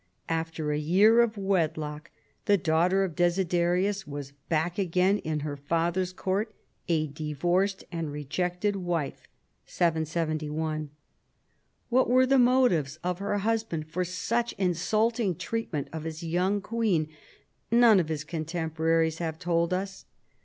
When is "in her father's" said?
5.19-6.11